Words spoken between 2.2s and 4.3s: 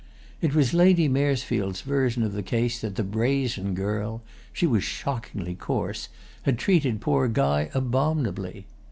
of the case that the brazen girl